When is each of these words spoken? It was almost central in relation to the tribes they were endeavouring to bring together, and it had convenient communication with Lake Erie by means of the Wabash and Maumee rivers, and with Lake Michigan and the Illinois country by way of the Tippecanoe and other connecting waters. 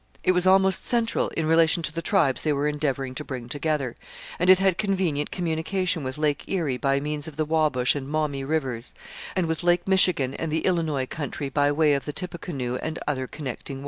It 0.23 0.31
was 0.31 0.47
almost 0.47 0.87
central 0.87 1.27
in 1.37 1.45
relation 1.45 1.83
to 1.83 1.91
the 1.93 2.01
tribes 2.01 2.41
they 2.41 2.51
were 2.53 2.67
endeavouring 2.67 3.13
to 3.13 3.23
bring 3.23 3.47
together, 3.47 3.95
and 4.39 4.49
it 4.49 4.57
had 4.57 4.79
convenient 4.79 5.29
communication 5.29 6.03
with 6.03 6.17
Lake 6.17 6.43
Erie 6.47 6.77
by 6.77 6.99
means 6.99 7.27
of 7.27 7.35
the 7.35 7.45
Wabash 7.45 7.93
and 7.93 8.07
Maumee 8.09 8.43
rivers, 8.43 8.95
and 9.35 9.45
with 9.45 9.61
Lake 9.61 9.87
Michigan 9.87 10.33
and 10.33 10.51
the 10.51 10.65
Illinois 10.65 11.05
country 11.05 11.49
by 11.49 11.71
way 11.71 11.93
of 11.93 12.05
the 12.05 12.13
Tippecanoe 12.13 12.77
and 12.77 12.97
other 13.07 13.27
connecting 13.27 13.77
waters. 13.77 13.79